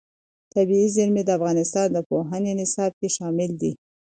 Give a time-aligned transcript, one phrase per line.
[0.53, 3.71] طبیعي زیرمې د افغانستان د پوهنې نصاب کې شامل دي.